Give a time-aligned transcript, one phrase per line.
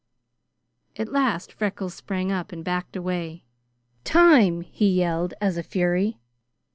[0.95, 3.45] At last Freckles sprang up and backed away.
[4.03, 6.17] "Time!" he yelled as a fury.